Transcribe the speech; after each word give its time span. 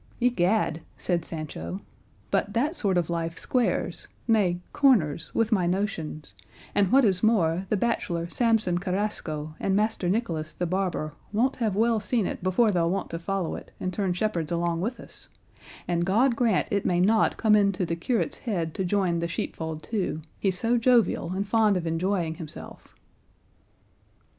"Egad," 0.19 0.81
said 0.97 1.23
Sancho, 1.23 1.79
"but 2.31 2.53
that 2.53 2.75
sort 2.75 2.97
of 2.97 3.07
life 3.07 3.37
squares, 3.37 4.07
nay 4.27 4.57
corners, 4.73 5.31
with 5.35 5.51
my 5.51 5.67
notions; 5.67 6.33
and 6.73 6.91
what 6.91 7.05
is 7.05 7.21
more 7.21 7.67
the 7.69 7.77
bachelor 7.77 8.27
Samson 8.27 8.79
Carrasco 8.79 9.53
and 9.59 9.75
Master 9.75 10.09
Nicholas 10.09 10.55
the 10.55 10.65
barber 10.65 11.13
won't 11.31 11.57
have 11.57 11.75
well 11.75 11.99
seen 11.99 12.25
it 12.25 12.41
before 12.41 12.71
they'll 12.71 12.89
want 12.89 13.11
to 13.11 13.19
follow 13.19 13.53
it 13.53 13.69
and 13.79 13.93
turn 13.93 14.11
shepherds 14.13 14.51
along 14.51 14.81
with 14.81 14.99
us; 14.99 15.29
and 15.87 16.03
God 16.03 16.35
grant 16.35 16.67
it 16.71 16.83
may 16.83 16.99
not 16.99 17.37
come 17.37 17.55
into 17.55 17.85
the 17.85 17.95
curate's 17.95 18.39
head 18.39 18.73
to 18.73 18.83
join 18.83 19.19
the 19.19 19.27
sheepfold 19.27 19.83
too, 19.83 20.23
he's 20.39 20.57
so 20.57 20.79
jovial 20.79 21.31
and 21.35 21.47
fond 21.47 21.77
of 21.77 21.85
enjoying 21.85 22.33
himself." 22.33 22.95